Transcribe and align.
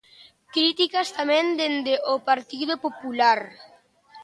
Críticas 0.53 1.07
tamén 1.17 1.45
dende 1.59 1.93
o 2.11 2.15
Partido 2.29 2.73
Popular. 2.85 3.39